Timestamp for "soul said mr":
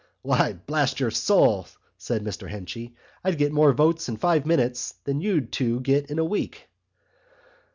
1.11-2.49